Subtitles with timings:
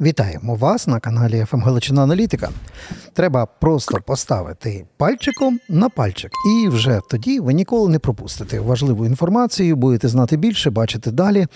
[0.00, 2.50] Вітаємо вас на каналі «ФМ Галичина Аналітика.
[3.12, 9.76] Треба просто поставити пальчиком на пальчик, і вже тоді ви ніколи не пропустите важливу інформацію,
[9.76, 11.46] будете знати більше, бачити далі.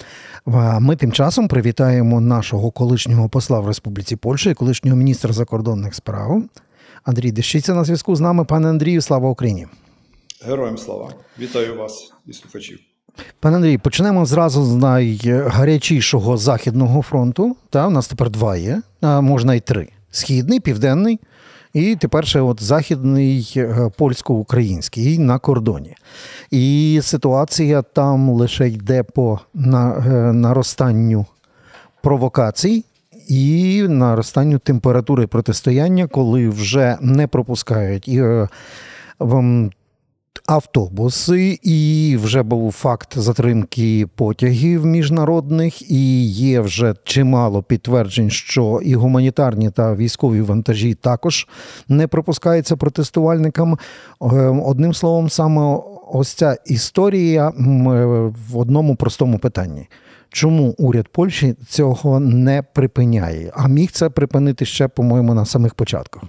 [0.80, 6.42] Ми тим часом привітаємо нашого колишнього посла в Республіці Польща і колишнього міністра закордонних справ
[7.04, 8.44] Андрій Дещиця на зв'язку з нами.
[8.44, 9.66] Пане Андрію, слава Україні!
[10.46, 11.14] Героям слава!
[11.38, 12.87] Вітаю вас і слухачів!
[13.40, 17.56] Пане Андрій, почнемо зразу з найгарячішого західного фронту.
[17.70, 21.20] Та у нас тепер два є, а можна й три: східний, південний,
[21.72, 25.94] і тепер ще от західний е, польсько-український на кордоні.
[26.50, 29.58] І ситуація там лише йде по е,
[30.32, 31.26] наростанню
[32.02, 32.84] провокацій.
[33.28, 38.48] І наростанню температури протистояння, коли вже не пропускають е,
[40.46, 48.94] автобуси, і вже був факт затримки потягів міжнародних, і є вже чимало підтверджень, що і
[48.94, 51.48] гуманітарні та військові вантажі також
[51.88, 53.78] не пропускаються протестувальникам.
[54.20, 55.80] Ем, одним словом, саме
[56.12, 57.52] ось ця історія
[58.50, 59.88] в одному простому питанні.
[60.30, 63.52] Чому уряд Польщі цього не припиняє?
[63.54, 66.22] А міг це припинити ще, по-моєму, на самих початках?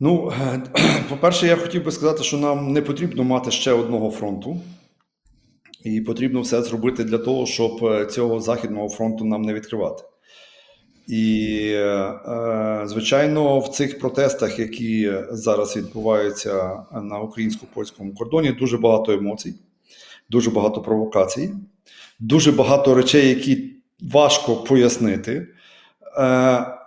[0.00, 0.32] Ну,
[1.08, 4.60] по-перше, я хотів би сказати, що нам не потрібно мати ще одного фронту,
[5.84, 10.02] і потрібно все зробити для того, щоб е, цього західного фронту нам не відкривати.
[11.08, 19.12] І, е, звичайно, в цих протестах, які зараз відбуваються на українсько польському кордоні, дуже багато
[19.12, 19.54] емоцій,
[20.30, 21.50] дуже багато провокацій,
[22.20, 25.46] дуже багато речей, які важко пояснити.
[26.16, 26.20] Е,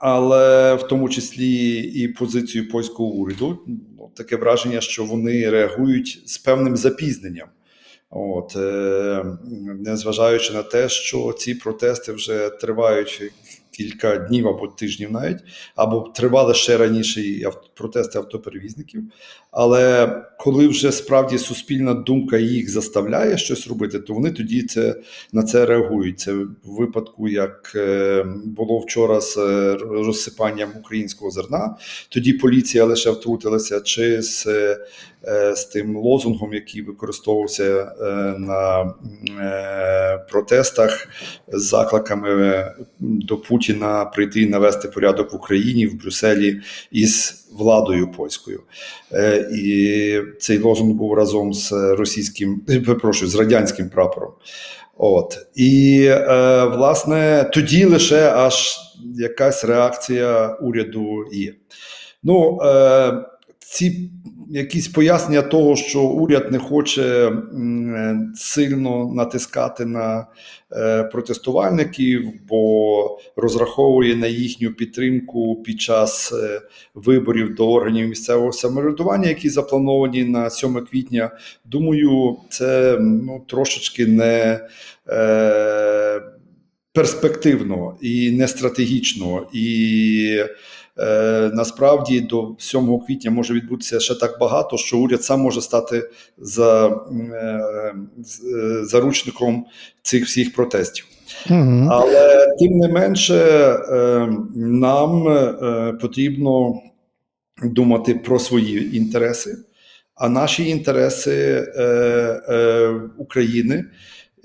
[0.02, 6.38] але в тому числі і позицію польського уряду ну, таке враження, що вони реагують з
[6.38, 7.48] певним запізненням.
[8.10, 9.26] От, е,
[9.80, 13.32] Незважаючи на те, що ці протести вже тривають
[13.80, 15.40] кілька днів або тижнів навіть,
[15.76, 17.22] або тривали ще раніше
[17.74, 19.04] протести автоперевізників.
[19.52, 20.08] Але
[20.40, 24.96] коли вже справді суспільна думка їх заставляє щось робити, то вони тоді це
[25.34, 26.20] на це реагують.
[26.20, 31.76] Це в випадку, як е, було вчора з е, розсипанням українського зерна,
[32.10, 34.78] тоді поліція лише втрутилася, чи з е,
[35.56, 37.92] з тим лозунгом, який використовувався
[38.38, 38.94] на
[40.32, 41.08] протестах
[41.48, 42.66] з закликами
[43.00, 43.69] до Путіна
[44.16, 48.62] прийти і навести порядок в Україні в Брюсселі із владою польською.
[49.14, 54.32] Е, і цей лозунг був разом з російським, е, перепрошую, з радянським прапором.
[54.98, 58.78] От і е, власне тоді лише аж
[59.16, 61.54] якась реакція уряду є.
[62.24, 62.60] Ну
[63.72, 64.12] ці
[64.50, 67.32] якісь пояснення того, що уряд не хоче
[68.36, 70.28] сильно натискати на
[70.72, 76.62] е, протестувальників, бо розраховує на їхню підтримку під час е,
[76.96, 81.32] виборів до органів місцевого самоврядування, які заплановані на 7 квітня.
[81.66, 84.60] Думаю, це ну трошечки не.
[85.10, 86.22] Е,
[87.00, 90.44] Перспективно і не стратегічно, і
[91.00, 96.10] Е, насправді до 7 квітня може відбутися ще так багато, що уряд сам може стати
[96.38, 97.64] за, е,
[98.84, 99.66] заручником
[100.02, 101.06] цих всіх протестів.
[101.50, 101.88] Угу.
[101.90, 105.24] Але тим не менше, е, нам
[106.02, 106.74] потрібно
[107.64, 109.58] думати про свої інтереси,
[110.16, 111.66] а наші інтереси
[113.18, 113.86] України.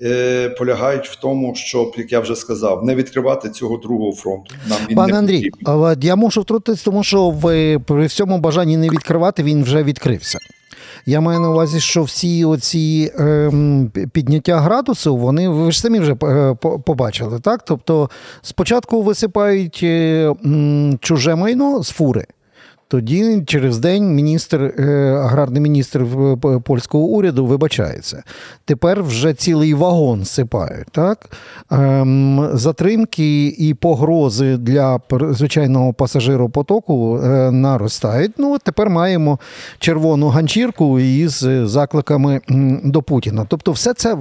[0.01, 4.55] Е, полягають в тому, щоб, як я вже сказав, не відкривати цього другого фронту.
[4.69, 5.49] Нам він Пане не Андрій,
[6.01, 10.39] я можу втрутитися, тому що ви при всьому бажанні не відкривати він вже відкрився.
[11.05, 13.51] Я маю на увазі, що всі оці е,
[14.11, 17.65] підняття градусу, вони ви ж самі вже е, побачили, так?
[17.65, 18.09] Тобто
[18.41, 20.33] спочатку висипають е,
[20.99, 22.25] чуже майно з фури.
[22.87, 24.83] Тоді через день міністр, е,
[25.23, 26.05] аграрний міністр
[26.63, 28.23] польського уряду вибачається.
[28.65, 30.87] Тепер вже цілий вагон сипають.
[30.91, 31.29] Так?
[31.71, 38.31] Ем, затримки і погрози для звичайного пасажиропотоку е, наростають.
[38.37, 39.39] Ну, Тепер маємо
[39.79, 42.41] червону ганчірку із закликами
[42.83, 43.45] до Путіна.
[43.49, 44.17] Тобто, все це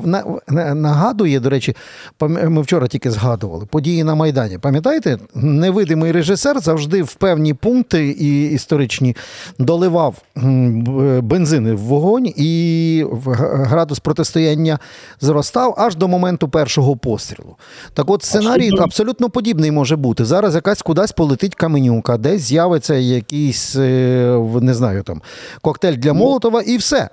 [0.74, 1.76] нагадує, до речі,
[2.20, 4.58] ми вчора тільки згадували події на Майдані.
[4.58, 9.16] Пам'ятаєте, невидимий режисер завжди в певні пункти і історичні
[9.58, 10.14] доливав
[11.22, 13.04] бензини в вогонь, і
[13.44, 14.78] градус протистояння
[15.20, 17.56] зростав аж до моменту першого пострілу.
[17.94, 20.24] Так от сценарій абсолютно, абсолютно подібний може бути.
[20.24, 25.22] Зараз якась кудись полетить каменюка, десь з'явиться якийсь, е, не знаю, там
[25.62, 27.08] коктейль для ну, Молотова, і все.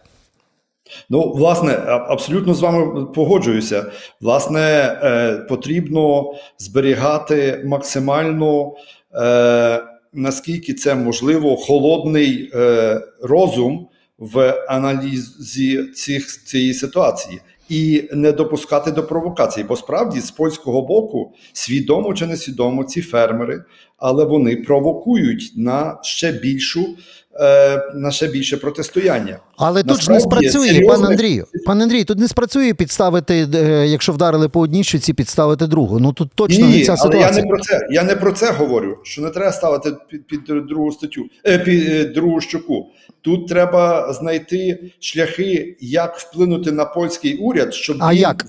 [1.09, 3.85] Ну, власне, абсолютно з вами погоджуюся.
[4.21, 4.59] Власне,
[5.03, 8.73] е, потрібно зберігати максимально,
[9.15, 13.87] е, наскільки це можливо, холодний е, розум
[14.17, 17.39] в аналізі цих, цієї ситуації.
[17.69, 23.63] І не допускати до провокацій, бо справді з польського боку свідомо чи несвідомо ці фермери,
[23.97, 26.97] але вони провокують на ще більшу
[27.39, 29.39] Е, на ще більше протистояння.
[29.57, 30.87] Але тут ж не спрацює, серйозне...
[30.87, 31.45] пан Андрію.
[31.65, 35.99] Пан Андрій, тут не спрацює підставити, е, якщо вдарили по одній щуці, підставити другу.
[35.99, 37.27] Ну тут точно Ні, не ця ситуація.
[37.27, 37.87] Але я не про це.
[37.91, 38.97] Я не про це говорю.
[39.03, 42.87] Що не треба ставити під під другу статтю, е, під другу щоку.
[43.21, 48.45] Тут треба знайти шляхи, як вплинути на польський уряд, щоб а він як?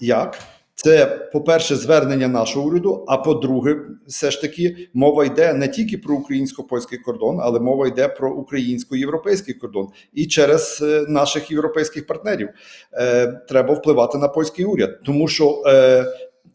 [0.00, 0.38] як?
[0.84, 3.04] Це, по-перше, звернення нашого уряду.
[3.08, 8.08] А по-друге, все ж таки мова йде не тільки про українсько-польський кордон, але мова йде
[8.08, 9.88] про українсько-європейський кордон.
[10.14, 12.48] І через е, наших європейських партнерів
[12.92, 16.04] е, треба впливати на польський уряд, тому що е,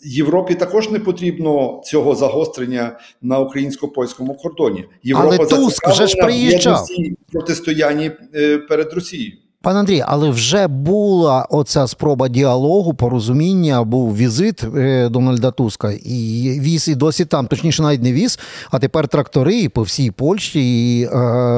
[0.02, 4.86] Європі також не потрібно цього загострення на українсько-польському кордоні.
[5.04, 6.88] Європа але Туск вже ж приїжджав
[7.32, 9.38] протистоянні е, перед Росією.
[9.66, 16.60] Пане Андрій, але вже була оця спроба діалогу, порозуміння, був візит е, Дональда Туска, і
[16.60, 18.40] віз і досі там, точніше, навіть не віз,
[18.72, 20.60] а тепер трактори по всій Польщі.
[21.00, 21.10] І е,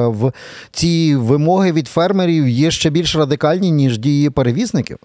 [0.06, 0.32] в
[0.70, 4.98] ці вимоги від фермерів є ще більш радикальні, ніж дії перевізників.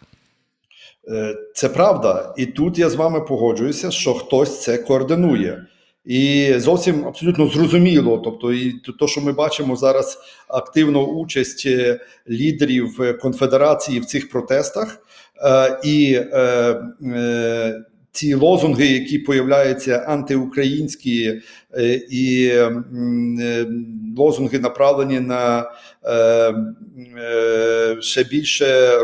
[1.12, 5.66] Е, це правда, і тут я з вами погоджуюся, що хтось це координує.
[6.06, 8.22] І зовсім абсолютно зрозуміло.
[8.24, 10.18] Тобто, і то, що ми бачимо зараз
[10.48, 14.98] активну участь е, лідерів е, конфедерації в цих протестах,
[15.46, 16.20] е, і
[18.12, 21.42] ці лозунги, які появляються антиукраїнські,
[22.12, 22.52] і
[24.18, 25.72] лозунги направлені на
[28.02, 29.00] ще більше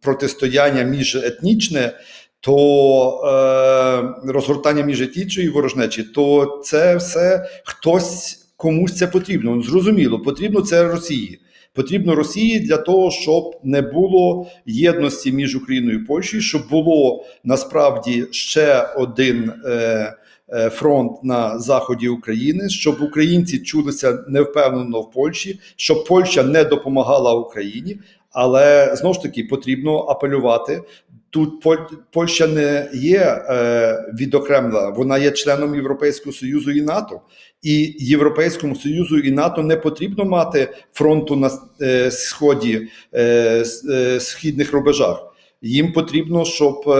[0.00, 1.92] протистояння міжетнічне,
[2.40, 9.56] то е, розгортання міжетічої ворожнечі, то це все хтось комусь це потрібно.
[9.56, 11.40] Ну, зрозуміло, потрібно це Росії.
[11.74, 18.26] Потрібно Росії для того, щоб не було єдності між Україною і Польщею, щоб було насправді
[18.30, 20.14] ще один е,
[20.52, 27.34] е, фронт на заході України, щоб українці чулися невпевнено в Польщі, щоб Польща не допомагала
[27.34, 27.98] Україні.
[28.30, 30.82] Але знову ж таки потрібно апелювати
[31.30, 31.64] Тут
[32.12, 37.20] Польща не є е, відокремлена, вона є членом Європейського Союзу і НАТО.
[37.62, 44.72] І Європейському Союзу і НАТО не потрібно мати фронту на е, сході е, е, східних
[44.72, 45.24] рубежах.
[45.62, 46.94] Їм потрібно, щоб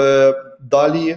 [0.70, 1.16] далі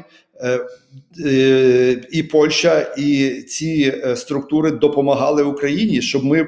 [2.12, 6.48] і Польща, і ці структури допомагали Україні, щоб ми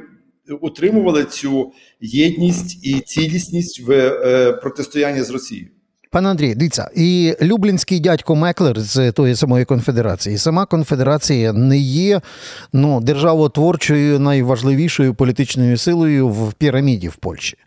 [0.61, 1.71] утримували цю
[2.01, 5.67] єдність і цілісність в протистоянні з Росією.
[6.13, 10.37] Пане Андрій, дивіться, і Люблінський дядько Меклер з тої самої конфедерації.
[10.37, 12.21] Сама конфедерація не є
[12.73, 17.57] ну, державотворчою найважливішою політичною силою в піраміді в Польщі.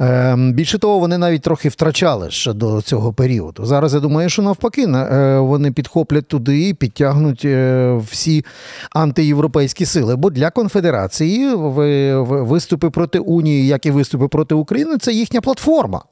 [0.00, 3.66] Е, Більше того, вони навіть трохи втрачали ще до цього періоду.
[3.66, 8.44] Зараз я думаю, що навпаки, е, вони підхоплять туди і підтягнуть е, всі
[8.90, 10.16] антиєвропейські сили.
[10.16, 11.54] Бо для конфедерації
[12.28, 16.02] виступи проти Унії, як і виступи проти України, це їхня платформа.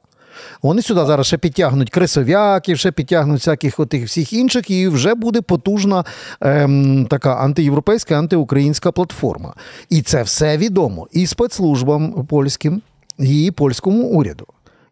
[0.61, 5.41] Вони сюди зараз ще підтягнуть крисов'яків, ще підтягнуть всяких отих всіх інших, і вже буде
[5.41, 6.03] потужна
[6.41, 9.53] ем, така антиєвропейська, антиукраїнська платформа.
[9.89, 12.81] І це все відомо і спецслужбам польським,
[13.19, 14.45] і польському уряду.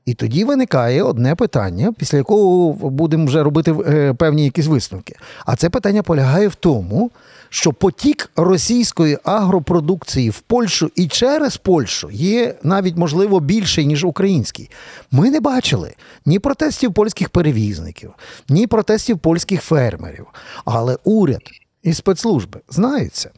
[0.05, 5.15] І тоді виникає одне питання, після якого будемо вже робити е, певні якісь висновки.
[5.45, 7.11] А це питання полягає в тому,
[7.49, 14.69] що потік російської агропродукції в Польщу і через Польщу є навіть можливо більший, ніж український.
[15.11, 15.93] Ми не бачили
[16.25, 18.13] ні протестів польських перевізників,
[18.49, 20.25] ні протестів польських фермерів.
[20.65, 21.41] Але уряд
[21.83, 23.29] і спецслужби знаються.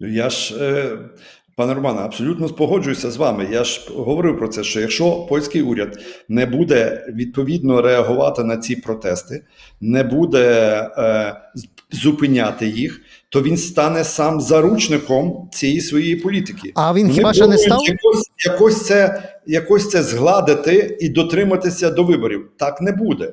[0.00, 0.98] Я ж е,
[1.58, 3.48] Пане Романе, абсолютно спогоджуюся з вами.
[3.52, 5.98] Я ж говорив про це, що якщо польський уряд
[6.28, 9.44] не буде відповідно реагувати на ці протести,
[9.80, 10.46] не буде
[10.98, 11.36] е,
[11.90, 16.72] зупиняти їх, то він стане сам заручником цієї своєї політики.
[16.74, 22.04] А він хіба що не став якось, якось це якось це згладити і дотриматися до
[22.04, 22.50] виборів?
[22.56, 23.32] Так не буде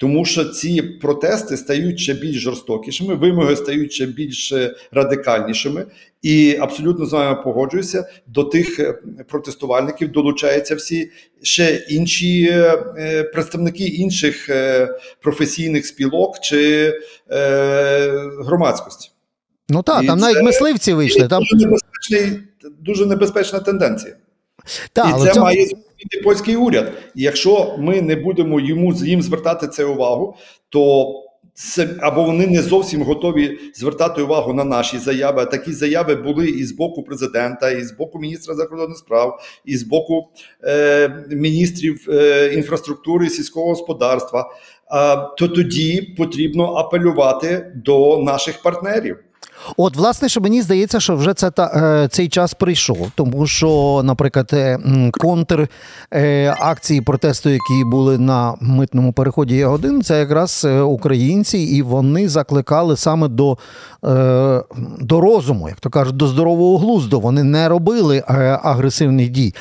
[0.00, 5.86] тому що ці протести стають ще більш жорстокішими, вимоги стають ще більш е, радикальнішими,
[6.22, 8.08] і абсолютно з вами погоджуюся.
[8.26, 11.10] До тих е, протестувальників долучаються всі
[11.42, 14.50] ще інші е, представники інших
[15.22, 16.92] професійних спілок чи
[18.44, 19.10] громадськості.
[19.68, 21.28] Ну так, там навіть мисливці вийшли.
[21.28, 22.42] Там дуже небезпечний,
[22.80, 24.16] дуже небезпечна тенденція.
[24.92, 25.46] Та, і це цьому...
[25.46, 26.92] має зробити польський уряд.
[27.14, 30.36] І якщо ми не будемо йому їм звертати це увагу,
[30.68, 31.14] то
[31.54, 35.42] це або вони не зовсім готові звертати увагу на наші заяви.
[35.42, 39.76] А такі заяви були і з боку президента, і з боку міністра закордонних справ, і
[39.76, 40.28] з боку
[40.64, 44.40] е, міністрів е, інфраструктури і сільського господарства.
[44.40, 49.18] Е, то тоді потрібно апелювати до наших партнерів.
[49.76, 51.66] От, власне, що мені здається, що вже це та
[52.04, 54.78] е, цей час прийшов, тому що, наприклад, е,
[55.18, 55.68] контр
[56.14, 62.96] е, акції протесту, які були на митному переході Ягодин, це якраз українці, і вони закликали
[62.96, 63.58] саме до
[65.00, 67.20] до розуму, як то кажуть, до здорового глузду.
[67.20, 68.22] Вони не робили
[68.62, 69.54] агресивних дій.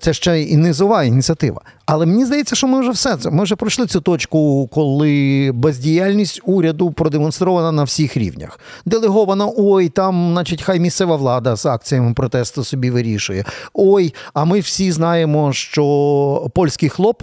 [0.00, 1.60] Це ще і низова ініціатива.
[1.90, 3.30] Але мені здається, що ми вже все це.
[3.30, 8.60] Ми вже пройшли цю точку, коли бездіяльність уряду продемонстрована на всіх рівнях.
[8.86, 13.44] Делегована, ой, там, значить, хай місцева влада з акціями протесту собі вирішує.
[13.74, 17.22] Ой, а ми всі знаємо, що польський хлоп,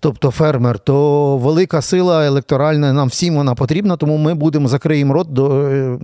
[0.00, 5.32] тобто фермер, то велика сила електоральна, нам всім вона потрібна, тому ми будемо закриємо рот
[5.32, 5.98] до е,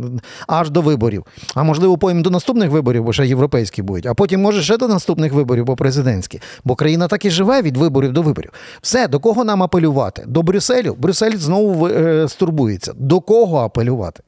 [0.47, 1.25] аж до виборів.
[1.55, 4.89] А можливо, потім до наступних виборів, бо ще європейські будуть, а потім, може, ще до
[4.89, 6.41] наступних виборів, бо президентські.
[6.65, 8.53] Бо країна так і живе від виборів виборів до виборів.
[8.83, 10.25] Все, до кого нам апелювати?
[10.27, 10.95] До Брюсселю?
[10.99, 12.93] Брюссель знову е, стурбується.
[12.97, 14.23] До кого апелювати?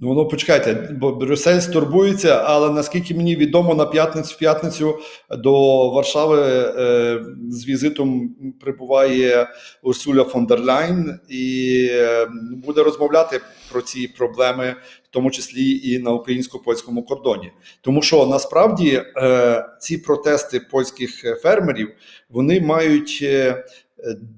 [0.00, 4.98] Ну, ну почекайте, бо Брюссель стурбується, але наскільки мені відомо, на п'ятницю в п'ятницю
[5.30, 9.48] до Варшави е, з візитом прибуває
[9.82, 12.28] Урсуля фон дер Ляйн і е,
[12.66, 13.40] буде розмовляти
[13.72, 14.74] про ці проблеми,
[15.04, 17.52] в тому числі і на українсько-польському кордоні.
[17.80, 21.88] Тому що насправді е, ці протести польських фермерів
[22.30, 23.64] вони мають е,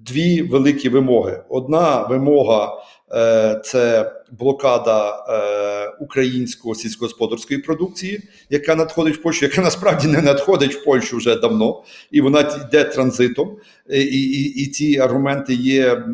[0.06, 1.42] дві великі вимоги.
[1.48, 2.84] Одна вимога.
[3.12, 10.74] Е, це блокада е, української сільськогосподарської продукції, яка надходить в Польщу, яка насправді не надходить
[10.74, 13.56] в Польщу вже давно, і вона йде транзитом.
[13.90, 16.04] І і, і ці аргументи є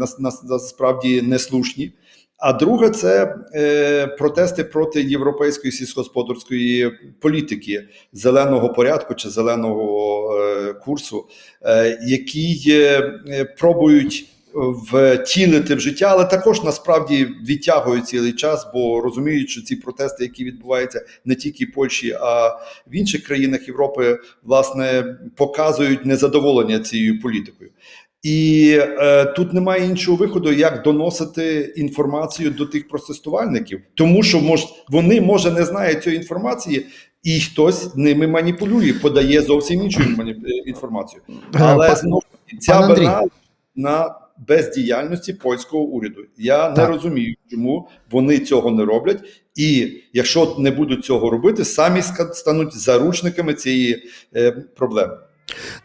[0.49, 1.93] насправді неслушні.
[2.39, 11.27] А друге, це е, протести проти європейської сільськогосподарської політики зеленого порядку чи зеленого е, курсу,
[11.63, 19.51] е, які е, пробують втілити в життя, але також насправді відтягують цілий час, бо розуміють,
[19.51, 22.49] що ці протести, які відбуваються не тільки в Польщі, а
[22.87, 27.71] в інших країнах Європи, власне показують незадоволення цією політикою.
[28.23, 34.67] І е, тут немає іншого виходу, як доносити інформацію до тих протестувальників, тому що мож,
[34.89, 36.87] вони може не знають цієї інформації,
[37.23, 40.03] і хтось ними маніпулює, подає зовсім іншу
[40.67, 41.23] інформацію.
[41.29, 42.23] Е, Але знову
[42.61, 43.23] ця вина
[43.77, 46.25] на бездіяльності польського уряду.
[46.37, 46.79] Я так.
[46.79, 49.25] не розумію, чому вони цього не роблять,
[49.55, 52.03] і якщо не будуть цього робити, самі
[52.33, 54.03] стануть заручниками цієї
[54.37, 55.19] е, проблеми.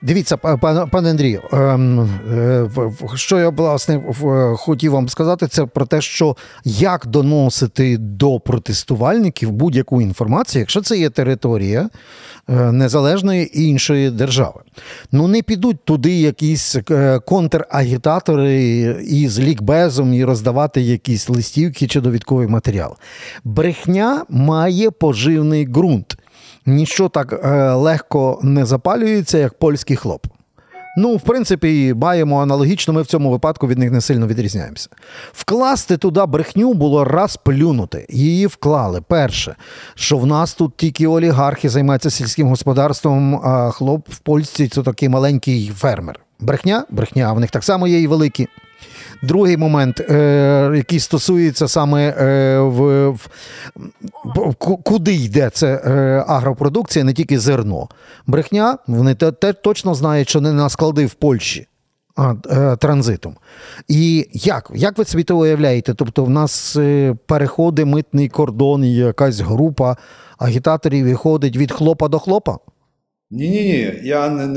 [0.01, 1.99] Дивіться, пане Андрію, ем,
[2.31, 2.69] е,
[3.15, 4.01] що я власне
[4.57, 10.97] хотів вам сказати, це про те, що як доносити до протестувальників будь-яку інформацію, якщо це
[10.97, 11.89] є територія
[12.49, 14.61] е, незалежної іншої держави.
[15.11, 18.63] Ну не підуть туди якісь е, контрагітатори
[19.09, 22.95] із лікбезом і роздавати якісь листівки чи довідковий матеріал.
[23.43, 26.17] Брехня має поживний ґрунт
[26.65, 30.25] ніщо так е, легко не запалюється, як польський хлоп.
[30.97, 34.89] Ну, в принципі, маємо аналогічно, ми в цьому випадку від них не сильно відрізняємося.
[35.33, 38.05] Вкласти туди брехню було раз плюнути.
[38.09, 39.01] Її вклали.
[39.01, 39.55] Перше,
[39.95, 45.09] що в нас тут тільки олігархи займаються сільським господарством, а хлоп в Польщі це такий
[45.09, 46.19] маленький фермер.
[46.39, 48.47] Брехня, брехня, а в них так само є і великі.
[49.23, 57.13] Другий момент, е, який стосується саме е, в, в куди йде це е, агропродукція, не
[57.13, 57.87] тільки зерно.
[58.27, 61.67] Брехня, вони те, те точно знають, що не на склади в Польщі.
[62.19, 63.35] Е, Транзитом.
[63.87, 65.93] І як Як ви собі то уявляєте?
[65.93, 69.97] Тобто, в нас е, переходить митний кордон, і якась група
[70.37, 72.57] агітаторів виходить від хлопа до хлопа?
[73.31, 73.99] Ні, ні, ні.
[74.03, 74.47] Я не,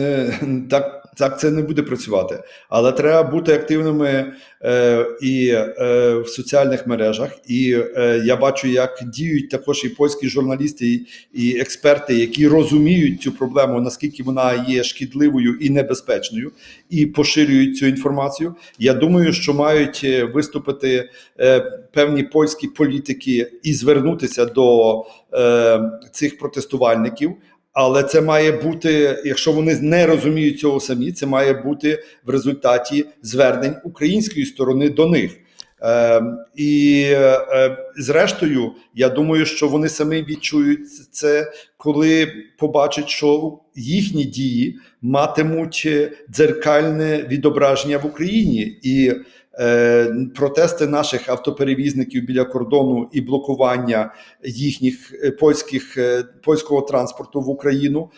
[0.42, 2.42] не так так це не буде працювати.
[2.68, 7.30] Але треба бути активними е, і е, в соціальних мережах.
[7.46, 13.22] І е, я бачу, як діють також і польські журналісти, і, і експерти, які розуміють
[13.22, 16.52] цю проблему, наскільки вона є шкідливою і небезпечною,
[16.90, 18.54] і поширюють цю інформацію.
[18.78, 21.60] Я думаю, що мають е, виступити е,
[21.92, 25.00] певні польські політики і звернутися до
[25.34, 25.80] е,
[26.12, 27.34] цих протестувальників.
[27.74, 33.06] Але це має бути, якщо вони не розуміють цього самі, це має бути в результаті
[33.22, 35.36] звернень української сторони до них.
[35.82, 36.22] Е,
[36.56, 44.78] І е, зрештою, я думаю, що вони самі відчують це, коли побачать, що їхні дії
[45.02, 45.88] матимуть
[46.30, 49.12] дзеркальне відображення в Україні і.
[49.60, 55.98] Е, протести наших автоперевізників біля кордону і блокування їхніх е, польських
[56.42, 58.10] польського транспорту в Україну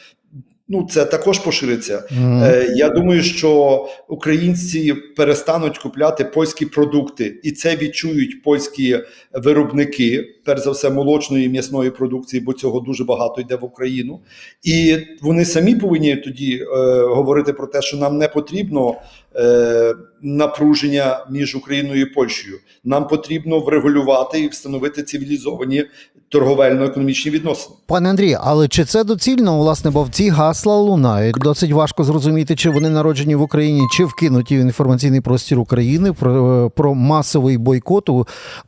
[0.69, 2.03] Ну, це також пошириться.
[2.19, 2.45] Mm.
[2.45, 8.99] Е, Я думаю, що українці перестануть купляти польські продукти, і це відчують польські
[9.33, 14.21] виробники, перш за все, молочної і м'ясної продукції, бо цього дуже багато йде в Україну.
[14.63, 16.67] І вони самі повинні тоді е,
[17.01, 18.95] говорити про те, що нам не потрібно
[19.37, 22.59] е, напруження між Україною і Польщею.
[22.85, 25.85] Нам потрібно врегулювати і встановити цивілізовані
[26.29, 27.77] торговельно-економічні відносини.
[27.87, 31.37] Пане Андрій, але чи це доцільно, власне, бо в ці гасла лунають?
[31.37, 36.71] Досить важко зрозуміти, чи вони народжені в Україні, чи вкинуті в інформаційний простір України про,
[36.71, 38.11] про масовий бойкот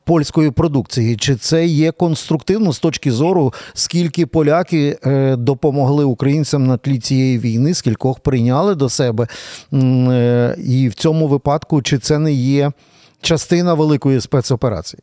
[0.05, 1.17] польської продукції.
[1.17, 7.39] Чи це є конструктивно з точки зору, скільки поляки е, допомогли українцям на тлі цієї
[7.39, 9.27] війни, скількох прийняли до себе?
[9.73, 11.38] Е, і в цьому випадку
[11.83, 12.73] чи це не є
[13.21, 15.03] частина великої спецоперації?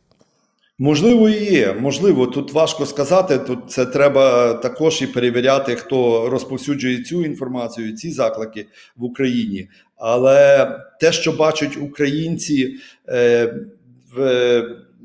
[0.78, 1.76] Можливо, є.
[1.80, 3.38] Можливо, тут важко сказати.
[3.38, 8.66] Тут це треба також і перевіряти, хто розповсюджує цю інформацію, ці заклики
[8.96, 9.68] в Україні.
[9.96, 12.74] Але те, що бачать українці
[13.08, 13.54] е,
[14.16, 14.62] в.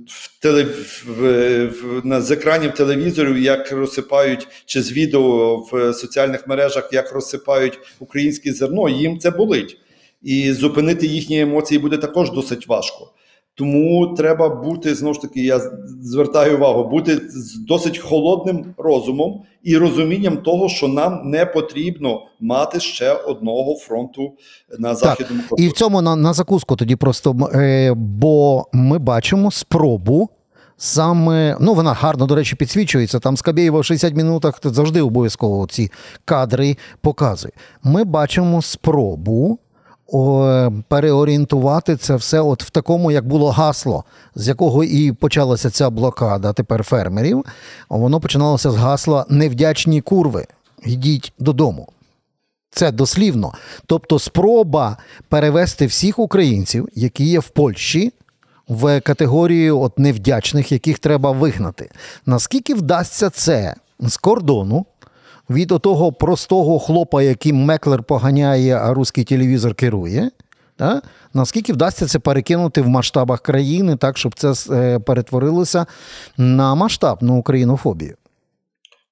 [0.07, 6.47] В теле в, в, на з екранів телевізорів, як розсипають чи з відео в соціальних
[6.47, 9.77] мережах, як розсипають українське зерно, їм це болить,
[10.23, 13.11] і зупинити їхні емоції буде також досить важко.
[13.55, 15.61] Тому треба бути знову ж таки, я
[16.01, 22.79] звертаю увагу, бути з досить холодним розумом і розумінням того, що нам не потрібно мати
[22.79, 24.33] ще одного фронту
[24.79, 25.67] на західному кордоні.
[25.67, 30.29] І в цьому на, на закуску тоді просто е, бо ми бачимо спробу.
[30.77, 33.19] Саме ну вона гарно, до речі, підсвічується.
[33.19, 35.91] Там Скабєєва в 60 минутах завжди обов'язково ці
[36.25, 37.51] кадри показує.
[37.83, 39.59] Ми бачимо спробу
[40.87, 44.03] переорієнтувати це все от в такому, як було гасло,
[44.35, 47.45] з якого і почалася ця блокада тепер фермерів.
[47.89, 50.45] Воно починалося з гасла невдячні курви.
[50.83, 51.87] Йдіть додому.
[52.71, 53.53] Це дослівно.
[53.85, 54.97] Тобто спроба
[55.29, 58.13] перевести всіх українців, які є в Польщі,
[58.67, 61.89] в категорію от невдячних, яких треба вигнати.
[62.25, 64.85] Наскільки вдасться це з кордону?
[65.51, 70.31] Від того простого хлопа, яким Меклер поганяє, а руський телевізор керує.
[70.75, 71.01] Та?
[71.33, 75.85] Наскільки вдасться це перекинути в масштабах країни, так, щоб це е, перетворилося
[76.37, 78.15] на масштабну українофобію?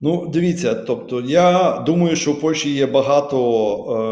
[0.02, 3.40] Ну, дивіться, тобто, я думаю, що в Польщі є багато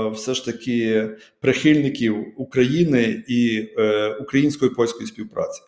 [0.07, 1.09] е, все ж таки
[1.41, 5.61] прихильників України і е, української польської співпраці.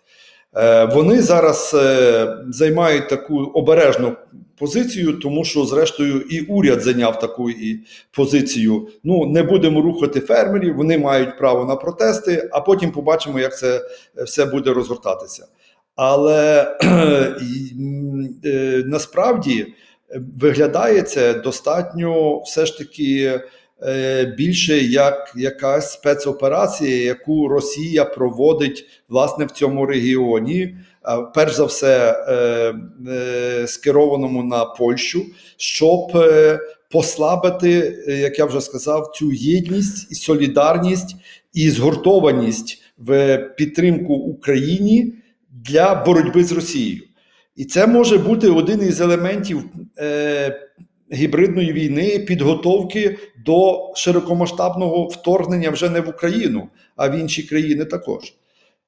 [0.59, 4.15] Е, вони зараз е, займають таку обережну
[4.57, 7.79] позицію, тому що, зрештою, і уряд зайняв таку і
[8.11, 8.87] позицію.
[9.03, 13.81] Ну, не будемо рухати фермерів, вони мають право на протести, а потім побачимо, як це
[14.17, 15.47] е, все буде розгортатися.
[15.95, 16.67] Але
[18.85, 19.73] насправді
[20.39, 23.39] виглядає це достатньо все ж таки.
[23.83, 30.75] Е, більше як якась спецоперація, яку Росія проводить власне в цьому регіоні,
[31.35, 32.33] перш за все е,
[33.11, 35.25] е, скерованому на Польщу,
[35.57, 36.01] щоб
[36.91, 41.15] послабити, як я вже сказав, цю єдність і солідарність
[41.53, 45.13] і згуртованість в підтримку Україні
[45.65, 47.03] для боротьби з Росією.
[47.55, 49.63] І це може бути один із елементів
[51.13, 58.33] гібридної війни, підготовки до широкомасштабного вторгнення вже не в Україну, а в інші країни також.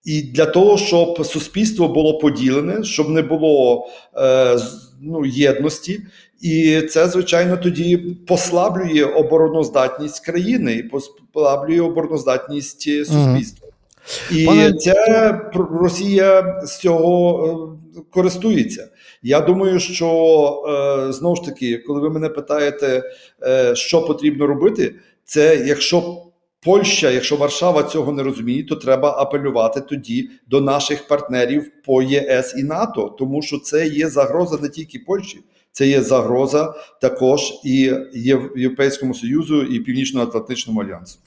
[0.05, 4.57] І для того, щоб суспільство було поділене, щоб не було е,
[5.01, 6.01] ну, єдності,
[6.41, 13.67] і це, звичайно, тоді послаблює обороноздатність країни і послаблює обороноздатність суспільства.
[14.31, 14.73] І Пане...
[14.73, 15.39] це
[15.81, 18.87] Росія з цього е, користується.
[19.23, 20.07] Я думаю, що
[21.09, 23.03] е, знову ж таки, коли ви мене питаєте,
[23.43, 26.17] е, що потрібно робити, це якщо
[26.63, 32.55] Польща, якщо Варшава цього не розуміє, то треба апелювати тоді до наших партнерів по ЄС
[32.57, 35.39] і НАТО, тому що це є загроза не тільки Польщі,
[35.73, 37.93] Це є загроза також і
[38.55, 41.17] Європейському Союзу і Північно-Атлантичному альянсу.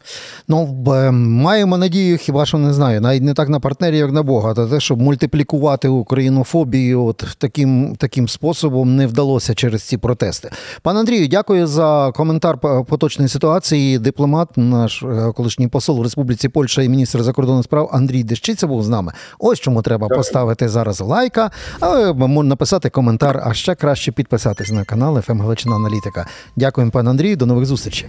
[0.48, 0.66] Ну,
[1.12, 4.66] маємо надію, хіба що не знаю, навіть не так на партнерів, як на Бога, та
[4.66, 10.50] те, щоб мультиплікувати українофобію от таким, таким способом не вдалося через ці протести.
[10.82, 13.98] Пане Андрію, дякую за коментар поточної ситуації.
[13.98, 18.82] Дипломат, наш е, колишній посол в Республіці Польща і міністр закордонних справ Андрій Дещиця був
[18.82, 19.12] з нами.
[19.38, 24.84] Ось чому треба поставити зараз лайка, а можна написати коментар, а ще краще підписатись на
[24.84, 26.26] канал «ФМ Галичина Аналітика.
[26.56, 27.36] Дякуємо, пане Андрію.
[27.36, 28.08] До нових зустрічей.